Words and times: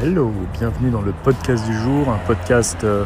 Hello, 0.00 0.32
bienvenue 0.52 0.90
dans 0.90 1.00
le 1.02 1.10
podcast 1.10 1.66
du 1.66 1.76
jour, 1.76 2.08
un 2.08 2.24
podcast 2.24 2.84
euh, 2.84 3.02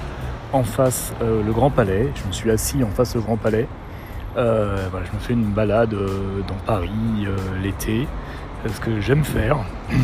en 0.53 0.63
face 0.63 1.15
euh, 1.23 1.43
le 1.43 1.51
Grand 1.51 1.71
Palais. 1.71 2.11
Je 2.15 2.27
me 2.27 2.33
suis 2.33 2.51
assis 2.51 2.85
en 2.85 2.89
face 2.89 3.15
le 3.15 3.23
Grand 3.23 3.39
Palais. 3.39 3.67
Euh, 4.37 4.77
je 4.93 5.17
me 5.17 5.19
fais 5.19 5.33
une 5.33 5.47
balade 5.47 5.95
dans 6.47 6.55
Paris 6.67 6.91
l'été, 7.63 8.07
ce 8.67 8.79
que 8.79 9.01
j'aime 9.01 9.25
faire. 9.25 9.61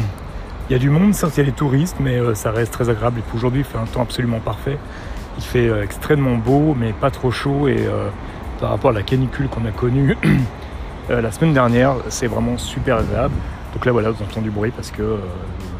Il 0.70 0.73
y 0.73 0.77
a 0.77 0.79
du 0.79 0.88
monde, 0.88 1.12
certes 1.12 1.37
il 1.37 1.41
y 1.41 1.43
a 1.43 1.46
les 1.46 1.52
touristes, 1.52 1.96
mais 2.01 2.34
ça 2.34 2.52
reste 2.52 2.73
très 2.73 2.89
agréable. 2.89 3.18
Et 3.18 3.23
puis 3.23 3.36
aujourd'hui, 3.36 3.61
il 3.61 3.64
fait 3.64 3.79
un 3.79 3.86
temps 3.86 4.02
absolument 4.02 4.41
parfait. 4.41 4.79
Il 5.39 5.45
fait 5.45 5.70
extrêmement 5.82 6.36
beau, 6.36 6.75
mais 6.79 6.93
pas 6.93 7.11
trop 7.11 7.30
chaud. 7.30 7.68
Et 7.68 7.89
par 8.61 8.68
rapport 8.68 8.91
à 8.91 8.93
la 8.93 9.02
canicule 9.02 9.48
qu'on 9.48 9.64
a 9.64 9.70
connue 9.70 10.14
la 11.09 11.33
semaine 11.33 11.55
dernière, 11.55 11.95
c'est 12.11 12.27
vraiment 12.27 12.59
super 12.59 12.98
agréable. 12.98 13.33
Donc 13.74 13.84
là, 13.84 13.92
voilà, 13.92 14.10
vous 14.10 14.22
entendez 14.22 14.45
du 14.45 14.50
bruit 14.50 14.70
parce 14.70 14.90
que 14.90 15.02
euh, 15.02 15.18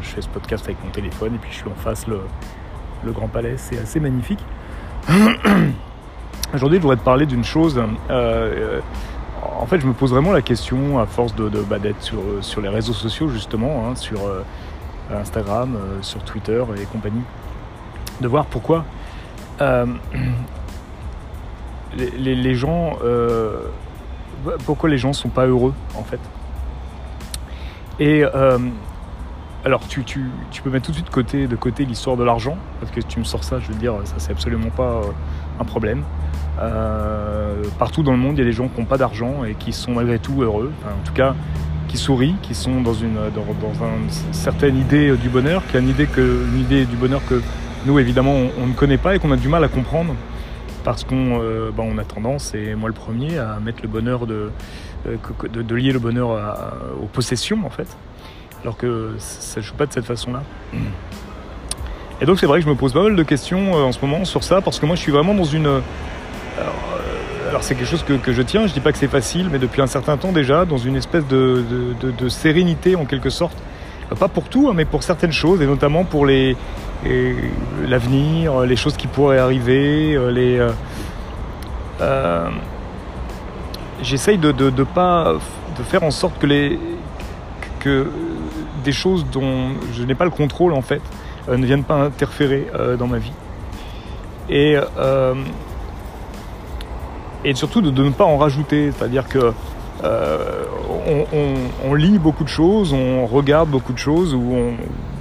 je 0.01 0.09
fais 0.09 0.21
ce 0.21 0.29
podcast 0.29 0.65
avec 0.65 0.77
mon 0.83 0.91
téléphone 0.91 1.35
et 1.35 1.37
puis 1.37 1.49
je 1.51 1.57
suis 1.57 1.67
en 1.67 1.75
face 1.75 2.05
le, 2.07 2.21
Grand 3.11 3.27
Palais. 3.27 3.55
C'est 3.57 3.79
assez 3.79 3.99
magnifique. 3.99 4.39
Aujourd'hui, 6.53 6.77
je 6.77 6.81
voudrais 6.81 6.97
te 6.97 7.03
parler 7.03 7.25
d'une 7.25 7.43
chose. 7.43 7.77
euh, 7.77 7.87
euh, 8.11 8.79
en 9.59 9.65
fait, 9.65 9.79
je 9.79 9.87
me 9.87 9.93
pose 9.93 10.11
vraiment 10.11 10.31
la 10.31 10.41
question, 10.41 10.99
à 10.99 11.05
force 11.05 11.33
de, 11.35 11.49
bah, 11.61 11.79
d'être 11.79 12.01
sur, 12.41 12.61
les 12.61 12.69
réseaux 12.69 12.93
sociaux, 12.93 13.29
justement, 13.29 13.87
hein, 13.87 13.95
sur 13.95 14.19
Instagram, 15.13 15.77
sur 16.01 16.21
Twitter 16.23 16.61
et 16.77 16.83
compagnie, 16.85 17.21
de 18.19 18.27
voir 18.27 18.45
pourquoi 18.45 18.83
les, 21.97 22.55
gens, 22.55 22.97
pourquoi 24.65 24.89
les 24.89 24.97
gens 24.97 25.13
sont 25.13 25.29
pas 25.29 25.45
heureux, 25.45 25.73
en 25.95 26.03
fait. 26.03 26.19
Et 27.99 28.23
euh, 28.23 28.57
alors, 29.65 29.81
tu, 29.87 30.03
peux 30.63 30.69
mettre 30.69 30.85
tout 30.85 30.91
de 30.91 30.97
suite 30.97 31.49
de 31.49 31.55
côté 31.55 31.85
l'histoire 31.85 32.15
de 32.15 32.23
l'argent, 32.23 32.57
parce 32.79 32.91
que 32.91 33.01
tu 33.01 33.19
me 33.19 33.25
sors 33.25 33.43
ça, 33.43 33.59
je 33.59 33.67
veux 33.67 33.77
dire, 33.77 33.93
ça 34.05 34.15
c'est 34.17 34.31
absolument 34.31 34.69
pas 34.69 35.01
euh, 35.01 35.03
un 35.59 35.65
problème. 35.65 36.03
Euh, 36.61 37.63
partout 37.77 38.03
dans 38.03 38.11
le 38.11 38.17
monde, 38.17 38.37
il 38.37 38.39
y 38.39 38.43
a 38.43 38.45
des 38.45 38.53
gens 38.53 38.67
qui 38.67 38.79
n'ont 38.79 38.85
pas 38.85 38.97
d'argent 38.97 39.43
et 39.43 39.55
qui 39.55 39.73
sont 39.73 39.93
malgré 39.93 40.19
tout 40.19 40.41
heureux, 40.41 40.71
en 40.85 41.05
tout 41.05 41.13
cas 41.13 41.35
qui 41.87 41.97
sourient, 41.97 42.35
qui 42.43 42.53
sont 42.53 42.81
dans 42.81 42.93
une, 42.93 43.17
certaine 44.31 44.77
idée 44.77 45.17
du 45.17 45.27
bonheur, 45.27 45.63
qui 45.67 45.77
a 45.77 45.79
une 45.79 45.89
idée, 45.89 46.85
du 46.85 46.95
bonheur 46.95 47.21
que 47.27 47.41
nous 47.85 47.97
évidemment 47.97 48.35
on 48.61 48.67
ne 48.67 48.73
connaît 48.73 48.99
pas 48.99 49.15
et 49.15 49.19
qu'on 49.19 49.31
a 49.31 49.37
du 49.37 49.47
mal 49.47 49.63
à 49.63 49.67
comprendre 49.67 50.13
parce 50.89 51.03
qu'on 51.03 51.39
euh, 51.39 51.69
bah, 51.69 51.83
a 51.99 52.03
tendance, 52.03 52.55
et 52.55 52.73
moi 52.73 52.89
le 52.89 52.95
premier, 52.95 53.37
à 53.37 53.59
mettre 53.59 53.83
le 53.83 53.87
bonheur 53.87 54.25
de, 54.25 54.49
euh, 55.05 55.17
lier 55.69 55.91
le 55.91 55.99
bonheur 55.99 56.29
aux 56.99 57.05
possessions 57.05 57.59
en 57.63 57.69
fait, 57.69 57.85
alors 58.63 58.75
que 58.75 59.11
ça 59.19 59.59
ne 59.59 59.63
joue 59.63 59.75
pas 59.75 59.85
de 59.85 59.93
cette 59.93 60.05
façon-là. 60.05 60.41
Et 62.21 62.25
donc 62.25 62.39
c'est 62.39 62.47
vrai 62.47 62.57
que 62.57 62.65
je 62.65 62.69
me 62.71 62.75
pose 62.75 62.93
pas 62.93 63.03
mal 63.03 63.15
de 63.15 63.21
questions 63.21 63.75
euh, 63.75 63.83
en 63.83 63.91
ce 63.91 64.03
moment 64.03 64.25
sur 64.25 64.43
ça, 64.43 64.61
parce 64.61 64.79
que 64.79 64.87
moi 64.87 64.95
je 64.95 65.01
suis 65.01 65.11
vraiment 65.11 65.35
dans 65.35 65.43
une... 65.43 65.67
Alors, 67.49 67.63
c'est 67.63 67.75
quelque 67.75 67.87
chose 67.87 68.03
que, 68.03 68.33
je 68.33 68.41
tiens, 68.41 68.65
je 68.65 68.73
dis 68.73 68.79
pas 68.79 68.91
que 68.91 68.97
c'est 68.97 69.07
facile, 69.07 69.49
mais 69.51 69.59
depuis 69.59 69.83
un 69.83 69.87
certain 69.87 70.17
temps 70.17 70.31
déjà, 70.31 70.65
dans 70.65 70.79
une 70.79 70.95
espèce 70.95 71.27
de 71.27 72.29
sérénité 72.29 72.95
en 72.95 73.05
quelque 73.05 73.29
sorte. 73.29 73.57
Pas 74.17 74.27
pour 74.27 74.45
tout, 74.49 74.67
hein, 74.69 74.73
mais 74.75 74.85
pour 74.85 75.03
certaines 75.03 75.31
choses, 75.31 75.61
et 75.61 75.67
notamment 75.67 76.03
pour 76.03 76.25
les, 76.25 76.57
l'avenir, 77.87 78.61
les 78.61 78.75
choses 78.75 78.97
qui 78.97 79.07
pourraient 79.07 79.37
arriver, 79.39 80.15
euh, 80.15 80.31
les... 80.31 80.57
euh, 80.57 80.71
euh, 82.01 82.49
J'essaye 84.01 84.37
de, 84.37 84.51
pas 84.83 85.33
de 85.77 85.83
faire 85.83 86.03
en 86.03 86.11
sorte 86.11 86.39
que 86.39 86.47
les 86.47 86.79
que 87.79 88.09
des 88.83 88.93
choses 88.93 89.25
dont 89.31 89.71
je 89.93 90.03
n'ai 90.03 90.15
pas 90.15 90.23
le 90.23 90.31
contrôle 90.31 90.73
en 90.73 90.81
fait 90.81 91.01
ne 91.49 91.65
viennent 91.65 91.83
pas 91.83 91.95
interférer 91.95 92.67
dans 92.97 93.07
ma 93.07 93.17
vie. 93.17 93.33
Et 94.49 94.77
et 97.43 97.55
surtout 97.55 97.81
de, 97.81 97.89
de 97.89 98.03
ne 98.03 98.11
pas 98.11 98.23
en 98.23 98.37
rajouter. 98.37 98.93
C'est-à-dire 98.93 99.27
que 99.27 99.51
on, 101.83 101.93
lit 101.93 102.19
beaucoup 102.19 102.43
de 102.43 102.49
choses 102.49 102.93
on 102.93 103.25
regarde 103.25 103.69
beaucoup 103.69 103.93
de 103.93 103.97
choses 103.97 104.33
où 104.33 104.53
on- 104.53 104.75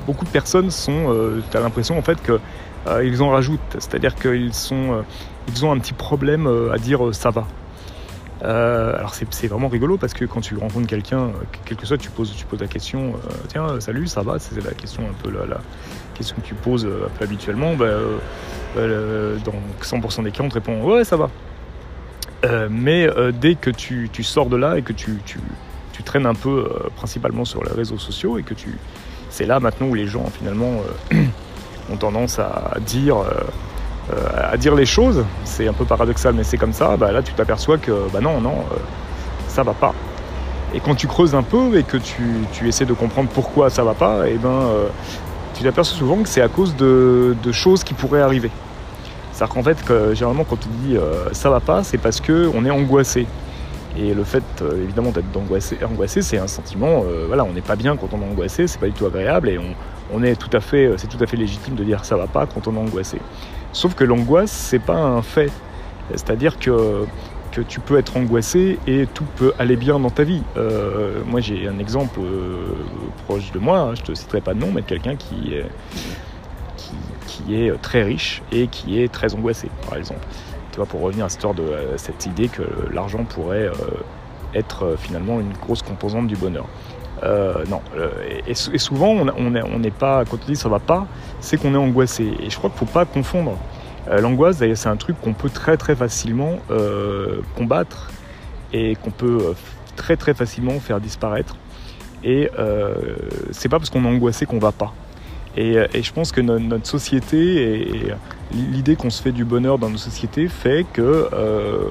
beaucoup 0.06 0.24
de 0.24 0.30
personnes 0.30 0.70
sont 0.70 1.12
euh, 1.12 1.42
tu 1.50 1.56
as 1.56 1.60
l'impression 1.60 1.98
en 1.98 2.02
fait 2.02 2.22
que 2.22 2.38
euh, 2.86 3.20
en 3.20 3.30
rajoutent 3.30 3.60
c'est-à-dire 3.72 4.14
qu'ils 4.14 4.52
euh, 4.72 5.02
ont 5.62 5.72
un 5.72 5.78
petit 5.78 5.92
problème 5.92 6.46
euh, 6.46 6.72
à 6.72 6.78
dire 6.78 7.14
ça 7.14 7.30
va 7.30 7.46
alors 8.40 9.14
c'est 9.14 9.48
vraiment 9.48 9.68
rigolo 9.68 9.96
parce 9.96 10.14
que 10.14 10.24
quand 10.24 10.40
tu 10.40 10.56
rencontres 10.56 10.86
quelqu'un, 10.86 11.32
quel 11.64 11.76
que 11.76 11.84
soit, 11.84 11.98
tu 11.98 12.08
poses, 12.08 12.32
tu 12.36 12.46
poses 12.46 12.60
la 12.60 12.68
question, 12.68 13.14
tiens, 13.48 13.80
salut, 13.80 14.06
ça 14.06 14.22
va? 14.22 14.38
C'est 14.38 14.64
la 14.64 14.74
question 14.74 15.02
un 15.02 15.22
peu 15.24 15.32
la, 15.32 15.58
question 16.14 16.36
que 16.36 16.46
tu 16.46 16.54
poses 16.54 16.86
un 16.86 17.08
peu 17.18 17.24
habituellement. 17.24 17.74
Euh, 17.80 18.18
euh, 18.76 19.36
dans 19.44 19.54
100% 19.82 20.22
des 20.22 20.30
cas, 20.30 20.44
on 20.44 20.48
te 20.48 20.54
répond 20.54 20.82
ouais, 20.84 21.02
ça 21.02 21.16
va. 21.16 21.30
Mais 22.70 23.08
dès 23.40 23.56
que 23.56 23.70
tu, 23.70 24.08
sors 24.22 24.46
de 24.46 24.56
là 24.56 24.78
et 24.78 24.82
que 24.82 24.92
tu 24.92 25.18
traînes 26.08 26.26
un 26.26 26.34
peu, 26.34 26.56
euh, 26.68 26.88
principalement 26.96 27.44
sur 27.44 27.62
les 27.62 27.70
réseaux 27.72 27.98
sociaux, 27.98 28.38
et 28.38 28.42
que 28.42 28.54
tu, 28.54 28.76
c'est 29.30 29.46
là 29.46 29.60
maintenant 29.60 29.86
où 29.88 29.94
les 29.94 30.06
gens 30.06 30.24
finalement 30.36 30.82
euh, 31.12 31.24
ont 31.92 31.96
tendance 31.96 32.38
à 32.40 32.76
dire. 32.84 33.18
euh, 33.18 33.24
à 34.54 34.56
dire 34.56 34.74
les 34.74 34.86
choses, 34.86 35.22
c'est 35.44 35.68
un 35.68 35.74
peu 35.74 35.84
paradoxal, 35.84 36.32
mais 36.34 36.42
c'est 36.42 36.56
comme 36.56 36.72
ça, 36.72 36.96
bah 36.96 37.12
là 37.12 37.22
tu 37.22 37.34
t'aperçois 37.34 37.76
que 37.76 37.92
bah 38.10 38.20
non, 38.22 38.40
non, 38.40 38.64
ça 39.48 39.62
va 39.62 39.74
pas. 39.74 39.92
Et 40.72 40.80
quand 40.80 40.94
tu 40.94 41.06
creuses 41.06 41.34
un 41.34 41.42
peu 41.42 41.76
et 41.78 41.82
que 41.84 41.98
tu, 41.98 42.22
tu 42.52 42.68
essaies 42.68 42.86
de 42.86 42.94
comprendre 42.94 43.28
pourquoi 43.28 43.68
ça 43.68 43.84
va 43.84 43.92
pas, 43.92 44.26
et 44.26 44.38
ben 44.38 44.48
euh, 44.48 44.88
tu 45.52 45.62
t'aperçois 45.62 45.94
souvent 45.98 46.22
que 46.22 46.28
c'est 46.30 46.40
à 46.40 46.48
cause 46.48 46.74
de, 46.74 47.36
de 47.42 47.52
choses 47.52 47.84
qui 47.84 47.92
pourraient 47.92 48.22
arriver. 48.22 48.50
C'est-à-dire 49.32 49.54
qu'en 49.54 49.62
fait, 49.62 49.78
généralement 50.14 50.44
quand 50.44 50.60
on 50.66 50.70
dit 50.86 50.96
euh, 50.96 51.28
ça 51.32 51.50
va 51.50 51.60
pas, 51.60 51.84
c'est 51.84 51.98
parce 51.98 52.22
qu'on 52.22 52.64
est 52.64 52.70
angoissé. 52.70 53.26
Et 53.96 54.14
le 54.14 54.24
fait, 54.24 54.44
euh, 54.62 54.82
évidemment, 54.82 55.10
d'être 55.10 55.26
angoissé, 55.36 56.22
c'est 56.22 56.38
un 56.38 56.46
sentiment, 56.46 57.04
euh, 57.04 57.24
voilà, 57.26 57.44
on 57.44 57.52
n'est 57.52 57.62
pas 57.62 57.76
bien 57.76 57.96
quand 57.96 58.08
on 58.12 58.20
est 58.20 58.30
angoissé, 58.30 58.66
c'est 58.66 58.78
pas 58.78 58.86
du 58.86 58.92
tout 58.92 59.06
agréable, 59.06 59.48
et 59.48 59.58
on, 60.12 60.22
est 60.22 60.36
tout 60.36 60.54
à 60.56 60.60
fait, 60.60 60.92
c'est 60.96 61.06
tout 61.06 61.22
à 61.22 61.26
fait 61.26 61.36
légitime 61.36 61.74
de 61.74 61.84
dire 61.84 62.04
ça 62.04 62.16
va 62.16 62.26
pas 62.26 62.46
quand 62.46 62.68
on 62.68 62.74
est 62.74 62.78
angoissé. 62.78 63.18
Sauf 63.72 63.94
que 63.94 64.04
l'angoisse, 64.04 64.50
c'est 64.50 64.78
pas 64.78 64.96
un 64.96 65.22
fait. 65.22 65.50
C'est-à-dire 66.10 66.58
que, 66.58 67.04
que 67.52 67.60
tu 67.60 67.80
peux 67.80 67.98
être 67.98 68.16
angoissé 68.16 68.78
et 68.86 69.06
tout 69.06 69.24
peut 69.36 69.52
aller 69.58 69.76
bien 69.76 69.98
dans 69.98 70.10
ta 70.10 70.24
vie. 70.24 70.42
Euh, 70.56 71.20
moi, 71.26 71.40
j'ai 71.40 71.68
un 71.68 71.78
exemple 71.78 72.20
euh, 72.20 72.74
proche 73.26 73.52
de 73.52 73.58
moi, 73.58 73.78
hein, 73.78 73.94
je 73.94 74.02
te 74.02 74.14
citerai 74.14 74.40
pas 74.40 74.54
de 74.54 74.60
nom, 74.60 74.70
mais 74.72 74.82
de 74.82 74.86
quelqu'un 74.86 75.16
qui, 75.16 75.54
qui, 76.76 76.94
qui 77.26 77.56
est 77.56 77.72
très 77.82 78.02
riche 78.02 78.42
et 78.52 78.68
qui 78.68 79.02
est 79.02 79.12
très 79.12 79.34
angoissé, 79.34 79.68
par 79.88 79.98
exemple. 79.98 80.26
Pour 80.86 81.00
revenir 81.02 81.24
à 81.24 81.28
cette, 81.28 81.38
histoire 81.38 81.54
de, 81.54 81.62
euh, 81.62 81.96
cette 81.96 82.26
idée 82.26 82.48
que 82.48 82.62
l'argent 82.92 83.24
pourrait 83.24 83.66
euh, 83.66 83.72
être 84.54 84.84
euh, 84.84 84.96
finalement 84.96 85.40
une 85.40 85.52
grosse 85.52 85.82
composante 85.82 86.26
du 86.26 86.36
bonheur. 86.36 86.66
Non, 87.68 87.80
et, 88.46 88.54
souvent 88.54 89.08
on 89.08 89.54
est- 89.56 89.78
n'est 89.78 89.90
pas, 89.90 90.24
quand 90.24 90.38
on 90.40 90.46
dit 90.46 90.54
ça 90.54 90.68
va 90.68 90.78
pas, 90.78 91.06
c'est 91.40 91.56
qu'on 91.56 91.74
est 91.74 91.78
angoissé. 91.78 92.32
Et 92.40 92.48
je 92.48 92.56
crois 92.56 92.70
qu'il 92.70 92.80
ne 92.82 92.86
faut 92.86 92.92
pas 92.92 93.04
confondre. 93.06 93.58
Euh, 94.08 94.20
L'angoisse, 94.20 94.58
c'est 94.74 94.88
un 94.88 94.96
truc 94.96 95.20
qu'on 95.20 95.32
peut 95.32 95.50
très 95.50 95.76
très 95.76 95.96
facilement 95.96 96.58
combattre 97.56 98.10
et 98.72 98.94
qu'on 98.94 99.10
peut 99.10 99.54
très 99.96 100.16
très 100.16 100.32
facilement 100.32 100.78
faire 100.78 101.00
disparaître. 101.00 101.56
Et 102.22 102.50
c'est 103.50 103.68
pas 103.68 103.78
parce 103.78 103.90
qu'on 103.90 104.04
est 104.04 104.08
angoissé 104.08 104.46
qu'on 104.46 104.60
va 104.60 104.70
pas. 104.72 104.92
Et, 105.56 105.76
je 106.00 106.12
pense 106.12 106.30
que 106.30 106.40
no- 106.40 106.60
notre 106.60 106.86
société 106.86 107.96
et 108.06 108.12
l'idée 108.52 108.96
qu'on 108.96 109.10
se 109.10 109.22
fait 109.22 109.32
du 109.32 109.44
bonheur 109.44 109.78
dans 109.78 109.90
nos 109.90 109.98
sociétés 109.98 110.48
fait 110.48 110.86
que 110.92 111.28
euh, 111.32 111.84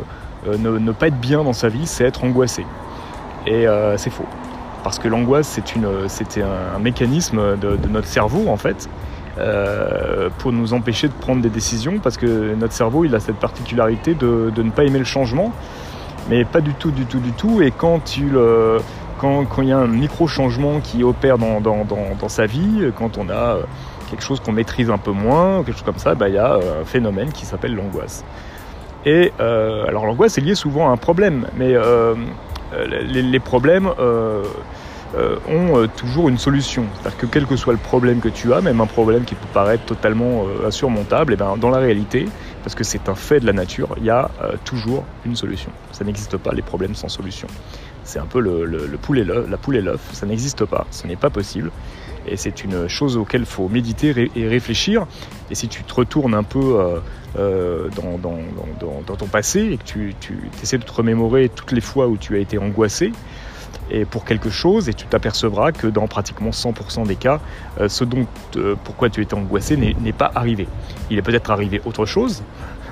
euh, 0.47 0.57
ne, 0.57 0.91
pas 0.91 1.07
être 1.07 1.19
bien 1.19 1.44
dans 1.44 1.53
sa 1.53 1.70
vie, 1.70 1.85
c'est 1.85 2.03
être 2.03 2.23
angoissé. 2.23 2.66
Et 3.46 3.67
euh, 3.67 3.97
c'est 3.97 4.09
faux. 4.09 4.26
Parce 4.84 4.99
que 4.99 5.08
l'angoisse, 5.08 5.59
c'est 6.08 6.41
un, 6.41 6.79
mécanisme 6.79 7.58
de, 7.58 7.78
notre 7.90 8.08
cerveau, 8.08 8.47
en 8.47 8.55
fait, 8.55 8.87
pour 10.37 10.53
nous 10.53 10.73
empêcher 10.73 11.09
de 11.09 11.14
prendre 11.14 11.41
des 11.41 11.49
décisions, 11.49 11.99
parce 11.99 12.16
que 12.16 12.55
notre 12.55 12.73
cerveau, 12.73 13.03
il 13.03 13.14
a 13.14 13.20
cette 13.20 13.35
particularité 13.35 14.14
de, 14.14 14.52
ne 14.55 14.70
pas 14.70 14.85
aimer 14.85 14.99
le 14.99 15.05
changement, 15.05 15.52
mais 16.29 16.46
pas 16.46 16.61
du 16.61 16.73
tout, 16.73 16.91
du 16.91 17.05
tout, 17.05 17.20
du 17.20 17.34
tout. 17.34 17.61
Et 17.61 17.72
quand 17.72 18.16
il 18.17 19.67
y 19.67 19.72
a 19.73 19.78
un 19.78 19.87
micro-changement 19.87 20.79
qui 20.79 21.03
opère 21.03 21.37
dans, 21.37 22.29
sa 22.29 22.46
vie, 22.46 22.90
quand 22.96 23.17
on 23.17 23.29
a 23.29 23.58
quelque 24.09 24.24
chose 24.24 24.40
qu'on 24.40 24.52
maîtrise 24.52 24.90
un 24.90 24.98
peu 24.98 25.12
moins, 25.12 25.64
quelque 25.64 25.76
chose 25.76 25.86
comme 25.86 25.98
ça, 25.98 26.16
bah, 26.16 26.30
il 26.30 26.36
y 26.36 26.40
a 26.40 26.54
euh, 26.54 26.82
un 26.82 26.86
phénomène 26.86 27.32
qui 27.32 27.46
s'appelle 27.46 27.76
l'angoisse. 27.76 28.24
Et 29.06 29.32
euh, 29.40 29.86
alors 29.88 30.06
l'angoisse 30.06 30.38
est 30.38 30.42
liée 30.42 30.56
souvent 30.56 30.90
à 30.90 30.92
un 30.92 30.98
problème, 30.98 31.48
mais 31.56 31.74
euh, 31.74 32.16
les, 32.74 33.40
problèmes 33.40 33.88
ont 33.88 35.88
toujours 35.96 36.28
une 36.28 36.38
solution. 36.38 36.84
C'est-à-dire 36.96 37.18
que 37.18 37.26
quel 37.28 37.46
que 37.46 37.56
soit 37.56 37.74
le 37.74 37.80
problème 37.80 38.20
que 38.20 38.28
tu 38.28 38.54
as, 38.54 38.59
même 38.59 38.82
un 38.82 38.86
problème 38.86 39.24
qui 39.24 39.36
peut 39.36 39.48
paraître 39.54 39.86
totalement 39.86 40.46
insurmontable, 40.66 41.34
et 41.34 41.36
ben, 41.38 41.56
dans 41.58 41.70
la 41.70 41.78
réalité, 41.78 42.26
parce 42.64 42.76
que 42.76 42.84
c'est 42.84 43.08
un 43.08 43.16
fait 43.16 43.40
de 43.40 43.46
la 43.46 43.54
nature, 43.54 43.90
il 43.98 44.04
y 44.04 44.09
a 44.09 44.30
toujours 44.66 45.06
une 45.26 45.38
solution. 45.38 45.72
Ça 45.94 46.04
n'existe 46.04 46.36
pas 46.36 46.52
les 46.52 46.64
problèmes 46.64 46.96
sans 46.96 47.08
solution. 47.08 47.48
C'est 48.04 48.20
un 48.20 48.26
peu 48.26 48.40
le, 48.40 48.66
le, 48.66 48.88
le 48.88 49.48
la 49.50 49.58
poule 49.58 49.76
et 49.76 49.82
l'œuf, 49.82 50.02
ça 50.12 50.26
n'existe 50.26 50.66
pas, 50.66 50.86
ce 50.92 51.08
n'est 51.08 51.16
pas 51.16 51.30
possible. 51.30 51.72
Et 52.28 52.38
c'est 52.38 52.64
une 52.64 52.88
chose 52.88 53.18
auquel 53.18 53.41
il 53.41 53.47
faut 53.47 53.70
méditer 53.70 54.32
et 54.35 54.47
réfléchir. 54.47 55.08
Et 55.50 55.56
si 55.56 55.68
tu 55.68 55.84
te 55.84 55.94
retournes 55.94 56.34
un 56.34 56.44
peu 56.44 57.02
dans, 57.35 58.18
dans, 58.20 59.16
ton 59.16 59.28
passé 59.28 59.72
et 59.72 59.78
que 59.78 59.84
tu, 59.84 60.16
essaies 60.62 60.78
de 60.78 60.84
te 60.84 60.91
remémorer 60.91 61.50
toutes 61.50 61.72
les 61.72 61.82
fois 61.82 62.08
où 62.08 62.18
tu 62.18 62.35
as 62.35 62.40
été 62.40 62.58
angoissé, 62.58 63.12
et 63.90 64.03
pour 64.03 64.26
quelque 64.26 64.50
chose 64.50 64.90
et 64.90 64.94
tu 64.94 65.06
t'apercevras 65.06 65.72
que 65.72 65.88
dans 65.88 66.08
pratiquement 66.08 66.50
100% 66.50 67.08
des 67.08 67.16
cas, 67.16 67.40
ce 67.88 68.03
dont 68.03 68.26
pourquoi 68.84 69.09
tu 69.09 69.22
étais 69.22 69.35
angoissé 69.35 69.78
n'est 69.78 70.14
pas 70.14 70.32
arrivé. 70.35 70.68
Il 71.09 71.18
est 71.18 71.22
peut-être 71.22 71.52
arrivé 71.52 71.82
autre 71.85 72.06
chose, 72.06 72.44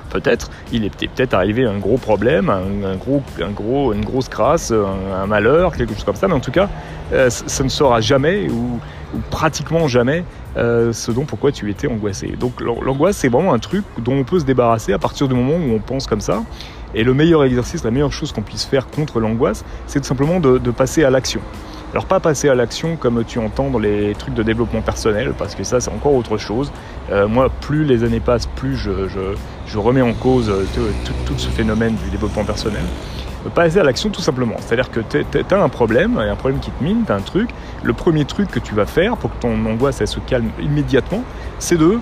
peut-être, 0.06 0.50
il 0.72 0.84
est 0.84 0.90
peut-être 0.90 1.34
arrivé 1.34 1.64
un 1.64 1.78
gros 1.78 1.98
problème, 1.98 2.50
un, 2.50 2.96
gros, 2.96 3.22
un 3.40 3.50
gros, 3.50 3.92
une 3.92 4.04
grosse 4.04 4.28
crasse, 4.28 4.72
un, 4.72 5.26
malheur, 5.26 5.76
quelque 5.76 5.94
chose 5.94 6.04
comme 6.04 6.16
ça, 6.16 6.28
mais 6.28 6.34
en 6.34 6.40
tout 6.40 6.50
cas, 6.50 6.68
euh, 7.12 7.30
ça 7.30 7.64
ne 7.64 7.68
sera 7.68 8.00
jamais 8.00 8.48
ou, 8.48 8.80
pratiquement 9.30 9.88
jamais 9.88 10.24
euh, 10.56 10.92
ce 10.92 11.10
dont 11.10 11.24
pourquoi 11.24 11.52
tu 11.52 11.70
étais 11.70 11.86
angoissé. 11.86 12.34
Donc 12.38 12.60
l'angoisse, 12.60 13.16
c'est 13.16 13.28
vraiment 13.28 13.54
un 13.54 13.58
truc 13.58 13.84
dont 13.98 14.14
on 14.14 14.24
peut 14.24 14.40
se 14.40 14.44
débarrasser 14.44 14.92
à 14.92 14.98
partir 14.98 15.28
du 15.28 15.34
moment 15.34 15.54
où 15.54 15.74
on 15.74 15.78
pense 15.78 16.06
comme 16.06 16.20
ça. 16.20 16.42
Et 16.94 17.04
le 17.04 17.14
meilleur 17.14 17.44
exercice, 17.44 17.84
la 17.84 17.90
meilleure 17.90 18.12
chose 18.12 18.32
qu'on 18.32 18.42
puisse 18.42 18.64
faire 18.64 18.86
contre 18.88 19.20
l'angoisse, 19.20 19.64
c'est 19.86 20.00
tout 20.00 20.06
simplement 20.06 20.40
de 20.40 20.70
passer 20.70 21.04
à 21.04 21.10
l'action. 21.10 21.40
Alors 21.92 22.06
pas 22.06 22.20
passer 22.20 22.48
à 22.48 22.54
l'action 22.54 22.96
comme 22.96 23.24
tu 23.24 23.38
entends 23.38 23.70
dans 23.70 23.78
les 23.78 24.14
trucs 24.14 24.34
de 24.34 24.42
développement 24.42 24.82
personnel, 24.82 25.34
parce 25.38 25.54
que 25.54 25.64
ça 25.64 25.80
c'est 25.80 25.90
encore 25.90 26.14
autre 26.14 26.36
chose. 26.36 26.72
Euh, 27.10 27.28
moi, 27.28 27.48
plus 27.60 27.84
les 27.84 28.04
années 28.04 28.20
passent, 28.20 28.46
plus 28.46 28.76
je, 28.76 29.78
remets 29.78 30.02
en 30.02 30.12
cause 30.12 30.50
euh, 30.50 30.64
tout, 31.26 31.38
ce 31.38 31.48
phénomène 31.48 31.94
du 31.94 32.10
développement 32.10 32.44
personnel. 32.44 32.82
Euh, 33.46 33.50
passer 33.50 33.78
à 33.78 33.84
l'action 33.84 34.10
tout 34.10 34.20
simplement. 34.20 34.56
C'est-à-dire 34.60 34.90
que 34.90 35.00
tu 35.00 35.54
as 35.54 35.62
un 35.62 35.68
problème, 35.68 36.18
un 36.18 36.36
problème 36.36 36.60
qui 36.60 36.70
te 36.70 36.82
mine, 36.82 37.04
tu 37.06 37.12
as 37.12 37.14
un 37.14 37.20
truc. 37.20 37.50
Le 37.82 37.92
premier 37.92 38.24
truc 38.24 38.50
que 38.50 38.58
tu 38.58 38.74
vas 38.74 38.86
faire 38.86 39.16
pour 39.16 39.30
que 39.30 39.40
ton 39.40 39.64
angoisse 39.66 40.04
se 40.04 40.20
calme 40.20 40.50
immédiatement, 40.60 41.22
c'est 41.60 41.78
de 41.78 41.98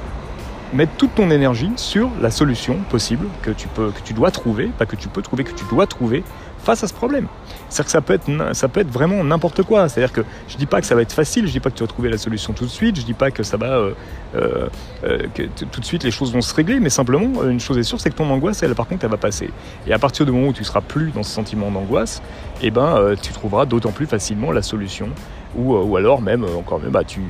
mettre 0.73 0.93
toute 0.97 1.15
ton 1.15 1.31
énergie 1.31 1.71
sur 1.77 2.11
la 2.21 2.31
solution 2.31 2.79
possible 2.91 3.27
que 3.43 3.51
tu, 3.51 3.69
peux, 3.69 3.91
que 3.91 4.01
tu 4.03 4.13
dois 4.13 4.31
trouver, 4.31 4.71
pas 4.77 4.87
que 4.87 4.97
tu 4.97 5.09
peux 5.09 5.23
trouver, 5.23 5.45
que 5.45 5.53
tu 5.53 5.65
dois 5.71 5.87
trouver 5.87 6.25
face 6.65 6.83
à 6.83 6.89
ce 6.89 6.95
problème. 6.95 7.27
C'est-à-dire 7.69 7.85
que 7.85 7.91
ça 7.91 8.01
peut 8.01 8.15
être, 8.15 8.55
ça 8.55 8.69
peut 8.69 8.81
être 8.81 8.91
vraiment 8.91 9.23
n'importe 9.23 9.63
quoi. 9.63 9.89
C'est-à-dire 9.89 10.13
que 10.13 10.23
je 10.49 10.57
dis 10.57 10.67
pas 10.67 10.81
que 10.81 10.87
ça 10.87 10.95
va 10.95 11.03
être 11.03 11.13
facile, 11.13 11.47
je 11.47 11.53
dis 11.53 11.61
pas 11.61 11.71
que 11.71 11.77
tu 11.77 11.83
vas 11.83 11.89
trouver 11.89 12.09
la 12.09 12.19
solution 12.19 12.53
tout 12.53 12.65
de 12.65 12.71
suite, 12.71 12.99
je 12.99 13.05
dis 13.05 13.15
pas 13.15 13.31
que 13.31 13.43
ça 13.43 13.57
va, 13.57 13.73
euh, 13.73 13.93
euh, 14.35 14.69
euh, 15.05 15.27
que 15.35 15.43
tout 15.43 15.81
de 15.81 15.85
suite 15.85 16.05
les 16.05 16.11
choses 16.11 16.33
vont 16.33 16.41
se 16.41 16.55
régler, 16.55 16.81
mais 16.81 16.91
simplement 16.91 17.45
une 17.45 17.61
chose 17.61 17.79
est 17.79 17.83
sûre, 17.83 18.01
c'est 18.01 18.11
que 18.11 18.17
ton 18.17 18.31
angoisse, 18.31 18.63
elle, 18.63 18.75
par 18.75 18.87
contre, 18.87 19.05
elle 19.05 19.11
va 19.11 19.17
passer. 19.17 19.51
Et 19.87 19.93
à 19.93 19.99
partir 19.99 20.27
du 20.27 20.33
moment 20.33 20.49
où 20.49 20.53
tu 20.53 20.65
seras 20.65 20.81
plus 20.81 21.11
dans 21.11 21.23
ce 21.23 21.31
sentiment 21.31 21.71
d'angoisse, 21.71 22.23
eh 22.63 22.71
ben, 22.71 23.15
tu 23.21 23.33
trouveras 23.33 23.67
d'autant 23.67 23.93
plus 23.93 24.07
facilement 24.07 24.53
la 24.53 24.63
solution. 24.63 25.09
Ou, 25.57 25.77
ou 25.77 25.97
alors 25.97 26.21
même, 26.21 26.45
encore 26.57 26.81
mieux, 26.81 26.91
bah, 26.91 27.05
tu, 27.05 27.21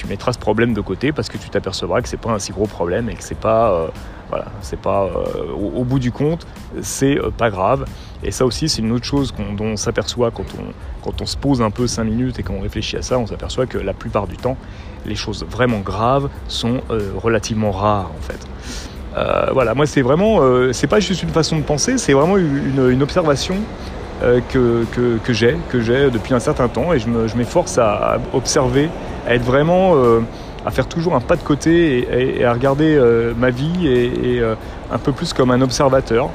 tu 0.00 0.06
mettras 0.06 0.32
ce 0.32 0.38
problème 0.38 0.72
de 0.72 0.80
côté 0.80 1.12
parce 1.12 1.28
que 1.28 1.36
tu 1.36 1.50
t'apercevras 1.50 2.00
que 2.00 2.08
c'est 2.08 2.16
pas 2.16 2.30
un 2.30 2.38
si 2.38 2.52
gros 2.52 2.66
problème 2.66 3.10
et 3.10 3.14
que 3.14 3.22
c'est 3.22 3.38
pas 3.38 3.90
voilà, 4.30 4.46
c'est 4.62 4.80
pas 4.80 5.04
euh, 5.04 5.52
au, 5.52 5.84
bout 5.84 5.98
du 5.98 6.12
compte, 6.12 6.46
c'est 6.82 7.18
euh, 7.18 7.30
pas 7.30 7.50
grave. 7.50 7.84
Et 8.22 8.30
ça 8.30 8.46
aussi, 8.46 8.68
c'est 8.68 8.80
une 8.80 8.92
autre 8.92 9.04
chose 9.04 9.34
dont 9.36 9.64
on 9.64 9.76
s'aperçoit 9.76 10.30
quand 10.30 10.44
on, 10.58 10.72
quand 11.02 11.20
on 11.20 11.26
se 11.26 11.36
pose 11.36 11.60
un 11.60 11.70
peu 11.70 11.86
5 11.86 12.04
minutes 12.04 12.38
et 12.38 12.42
qu'on 12.42 12.60
réfléchit 12.60 12.96
à 12.96 13.02
ça, 13.02 13.18
on 13.18 13.26
s'aperçoit 13.26 13.66
que 13.66 13.78
la 13.78 13.92
plupart 13.92 14.28
du 14.28 14.36
temps, 14.36 14.56
les 15.04 15.16
choses 15.16 15.44
vraiment 15.50 15.80
graves 15.80 16.28
sont 16.46 16.80
euh, 16.90 17.10
relativement 17.16 17.72
rares 17.72 18.12
en 18.16 18.22
fait. 18.22 19.52
voilà, 19.52 19.74
moi 19.74 19.86
c'est 19.86 20.02
vraiment, 20.02 20.40
c'est 20.72 20.86
pas 20.86 21.00
juste 21.00 21.22
une 21.22 21.30
façon 21.30 21.58
de 21.58 21.64
penser, 21.64 21.98
c'est 21.98 22.12
vraiment 22.12 22.36
une, 22.38 23.02
observation 23.02 23.56
que, 24.20 24.84
j'ai, 25.30 25.56
que 25.70 25.80
j'ai 25.80 26.10
depuis 26.10 26.34
un 26.34 26.38
certain 26.38 26.68
temps 26.68 26.92
et 26.92 27.00
je 27.00 27.36
m'efforce 27.36 27.78
à, 27.78 28.18
observer, 28.32 28.88
à 29.26 29.34
être 29.34 29.42
vraiment 29.42 29.94
à 30.64 30.70
faire 30.70 30.86
toujours 30.86 31.14
un 31.14 31.20
pas 31.20 31.36
de 31.36 31.42
côté 31.42 32.38
et, 32.38 32.44
à 32.44 32.52
regarder 32.52 32.94
euh, 32.94 33.32
ma 33.36 33.50
vie 33.50 33.86
et, 33.86 34.40
euh, 34.40 34.54
un 34.92 34.98
peu 34.98 35.12
plus 35.12 35.32
comme 35.32 35.50
un 35.50 35.60
observateur. 35.60 36.30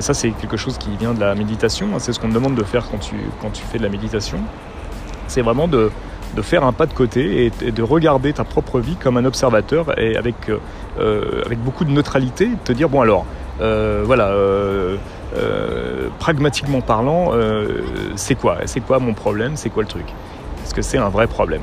Ça, 0.00 0.14
c'est 0.14 0.30
quelque 0.30 0.56
chose 0.56 0.78
qui 0.78 0.88
vient 0.98 1.12
de 1.12 1.20
la 1.20 1.34
méditation. 1.34 1.88
Hein. 1.94 1.98
C'est 1.98 2.12
ce 2.12 2.18
qu'on 2.18 2.28
te 2.28 2.34
demande 2.34 2.54
de 2.54 2.64
faire 2.64 2.88
quand 2.90 2.98
tu, 2.98 3.16
quand 3.40 3.50
tu 3.50 3.62
fais 3.62 3.78
de 3.78 3.82
la 3.82 3.88
méditation. 3.88 4.38
C'est 5.28 5.42
vraiment 5.42 5.68
de, 5.68 5.90
de, 6.34 6.42
faire 6.42 6.64
un 6.64 6.72
pas 6.72 6.86
de 6.86 6.94
côté 6.94 7.52
et, 7.60 7.70
de 7.70 7.82
regarder 7.82 8.32
ta 8.32 8.44
propre 8.44 8.80
vie 8.80 8.96
comme 8.96 9.18
un 9.18 9.24
observateur 9.24 9.96
et 9.98 10.16
avec, 10.16 10.34
euh, 10.98 11.42
avec 11.44 11.62
beaucoup 11.62 11.84
de 11.84 11.90
neutralité, 11.90 12.48
te 12.64 12.72
dire, 12.72 12.88
bon 12.88 13.02
alors, 13.02 13.24
voilà, 13.60 14.32
pragmatiquement 16.18 16.80
parlant, 16.80 17.32
c'est 18.16 18.34
quoi? 18.34 18.58
C'est 18.64 18.80
quoi 18.80 18.98
mon 18.98 19.12
problème? 19.12 19.52
C'est 19.54 19.70
quoi 19.70 19.82
le 19.82 19.88
truc? 19.88 20.06
Est-ce 20.64 20.74
que 20.74 20.82
c'est 20.82 20.98
un 20.98 21.10
vrai 21.10 21.26
problème? 21.26 21.62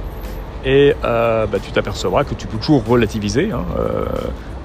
Et 0.64 0.94
euh, 1.04 1.48
bah, 1.48 1.60
tu 1.60 1.72
t'apercevras 1.72 2.24
que 2.24 2.36
tu 2.36 2.48
peux 2.48 2.58
toujours 2.58 2.86
relativiser. 2.86 3.52
Hein, 3.52 3.66
euh, 3.78 4.06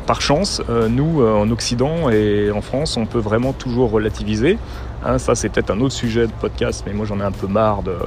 par 0.06 0.20
chance, 0.20 0.62
euh, 0.70 0.88
nous, 0.88 1.24
en 1.24 1.50
Occident 1.50 2.10
et 2.10 2.50
en 2.50 2.62
France, 2.62 2.96
on 2.96 3.06
peut 3.06 3.18
vraiment 3.18 3.52
toujours 3.52 3.90
relativiser. 3.90 4.58
Hein, 5.04 5.18
ça, 5.18 5.34
c'est 5.34 5.48
peut-être 5.48 5.70
un 5.70 5.80
autre 5.80 5.94
sujet 5.94 6.26
de 6.26 6.32
podcast, 6.32 6.84
mais 6.86 6.92
moi, 6.92 7.06
j'en 7.06 7.20
ai 7.20 7.24
un 7.24 7.32
peu 7.32 7.46
marre 7.46 7.82
de, 7.82 7.98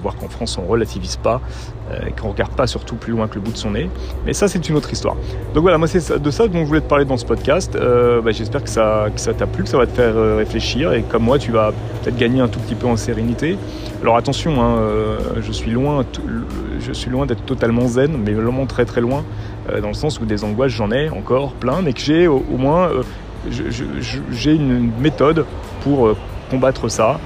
voir 0.00 0.16
qu'en 0.16 0.28
France 0.28 0.58
on 0.58 0.66
relativise 0.66 1.16
pas, 1.16 1.40
euh, 1.90 2.10
qu'on 2.20 2.30
regarde 2.30 2.52
pas 2.52 2.66
surtout 2.66 2.96
plus 2.96 3.12
loin 3.12 3.28
que 3.28 3.36
le 3.36 3.40
bout 3.40 3.52
de 3.52 3.56
son 3.56 3.72
nez. 3.72 3.90
Mais 4.24 4.32
ça 4.32 4.48
c'est 4.48 4.68
une 4.68 4.76
autre 4.76 4.92
histoire. 4.92 5.16
Donc 5.54 5.62
voilà, 5.62 5.78
moi 5.78 5.88
c'est 5.88 6.20
de 6.20 6.30
ça 6.30 6.46
dont 6.48 6.60
je 6.60 6.64
voulais 6.66 6.80
te 6.80 6.88
parler 6.88 7.04
dans 7.04 7.16
ce 7.16 7.24
podcast. 7.24 7.74
Euh, 7.74 8.20
bah, 8.20 8.32
j'espère 8.32 8.62
que 8.62 8.70
ça 8.70 9.08
t'a 9.36 9.46
plu, 9.46 9.64
que 9.64 9.68
ça 9.68 9.78
va 9.78 9.86
te 9.86 9.92
faire 9.92 10.16
euh, 10.16 10.36
réfléchir 10.36 10.92
et 10.92 11.02
comme 11.02 11.24
moi 11.24 11.38
tu 11.38 11.50
vas 11.50 11.72
peut-être 12.02 12.16
gagner 12.16 12.40
un 12.40 12.48
tout 12.48 12.60
petit 12.60 12.74
peu 12.74 12.86
en 12.86 12.96
sérénité. 12.96 13.58
Alors 14.02 14.16
attention, 14.16 14.62
hein, 14.62 14.76
je 15.40 15.52
suis 15.52 15.70
loin, 15.70 16.04
je 16.80 16.92
suis 16.92 17.10
loin 17.10 17.26
d'être 17.26 17.44
totalement 17.44 17.88
zen, 17.88 18.16
mais 18.24 18.32
vraiment 18.32 18.66
très 18.66 18.84
très 18.84 19.00
loin, 19.00 19.24
dans 19.80 19.88
le 19.88 19.94
sens 19.94 20.20
où 20.20 20.26
des 20.26 20.44
angoisses 20.44 20.72
j'en 20.72 20.90
ai 20.90 21.08
encore 21.08 21.52
plein, 21.52 21.82
mais 21.82 21.92
que 21.92 22.00
j'ai 22.00 22.26
au, 22.28 22.42
moins 22.58 22.90
j'ai 24.30 24.54
une 24.54 24.90
méthode 24.98 25.44
pour 25.82 26.16
combattre 26.50 26.88
ça 26.88 27.18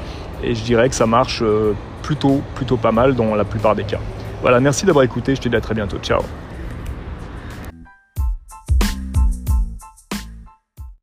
et 0.43 0.55
je 0.55 0.63
dirais 0.63 0.89
que 0.89 0.95
ça 0.95 1.07
marche 1.07 1.43
euh, 1.43 1.73
plutôt, 2.03 2.43
plutôt 2.55 2.77
pas 2.77 2.93
mal 2.93 3.15
dans 3.15 3.35
la 3.35 3.45
plupart 3.45 3.75
des 3.75 3.85
cas. 3.85 4.01
Voilà, 4.43 4.61
merci 4.61 4.87
d'avoir 4.87 5.05
écouté, 5.05 5.35
je 5.35 5.41
te 5.41 5.49
dis 5.49 5.57
à 5.57 5.61
très 5.61 5.75
bientôt. 5.75 5.99
Ciao 5.99 6.23